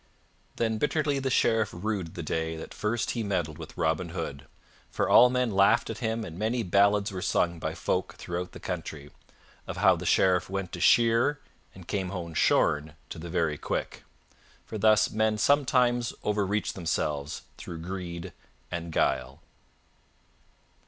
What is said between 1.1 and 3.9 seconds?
the Sheriff rued the day that first he meddled with